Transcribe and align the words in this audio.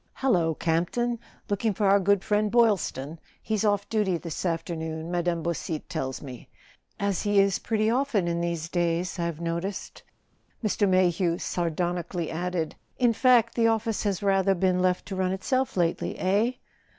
"Hallo, 0.23 0.55
Campton! 0.55 1.19
Looking 1.47 1.75
for 1.75 1.85
our 1.85 1.99
good 1.99 2.23
friend 2.23 2.49
Boylston? 2.49 3.19
He's 3.39 3.63
off 3.63 3.87
duty 3.87 4.17
this 4.17 4.47
afternoon, 4.47 5.11
Mme. 5.11 5.43
Beausite 5.43 5.87
tells 5.89 6.23
me; 6.23 6.49
as 6.99 7.21
he 7.21 7.37
is 7.39 7.59
pretty 7.59 7.87
often 7.87 8.27
in 8.27 8.41
these 8.41 8.67
days, 8.67 9.19
I've 9.19 9.37
no¬ 9.37 9.61
ticed," 9.61 10.01
Mr. 10.63 10.89
Mayhew 10.89 11.37
sardonically 11.37 12.31
added." 12.31 12.73
In 13.07 13.13
fact, 13.13 13.53
the 13.53 13.67
office 13.67 14.01
has 14.01 14.23
rather 14.23 14.55
been 14.55 14.79
left 14.81 15.05
to 15.05 15.15
run 15.15 15.33
itself 15.33 15.77
lately—eh? 15.77 16.53